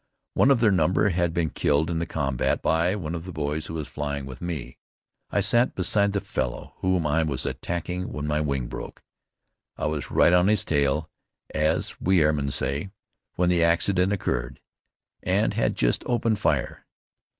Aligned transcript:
One 0.33 0.49
of 0.49 0.61
their 0.61 0.71
number 0.71 1.09
had 1.09 1.31
been 1.31 1.51
killed 1.51 1.91
in 1.91 1.99
the 1.99 2.07
combat 2.07 2.63
by 2.63 2.95
one 2.95 3.13
of 3.13 3.23
the 3.23 3.31
boys 3.31 3.67
who 3.67 3.75
was 3.75 3.87
flying 3.91 4.25
with 4.25 4.41
me. 4.41 4.79
I 5.29 5.41
sat 5.41 5.75
beside 5.75 6.13
the 6.13 6.19
fellow 6.19 6.73
whom 6.79 7.05
I 7.05 7.21
was 7.21 7.45
attacking 7.45 8.11
when 8.11 8.25
my 8.25 8.41
wing 8.41 8.65
broke. 8.65 9.03
I 9.77 9.85
was 9.85 10.09
right 10.09 10.33
"on 10.33 10.47
his 10.47 10.65
tail," 10.65 11.07
as 11.53 12.01
we 12.01 12.23
airmen 12.23 12.49
say, 12.49 12.89
when 13.35 13.49
the 13.49 13.63
accident 13.63 14.11
occurred, 14.11 14.59
and 15.21 15.53
had 15.53 15.75
just 15.75 16.01
opened 16.07 16.39
fire. 16.39 16.87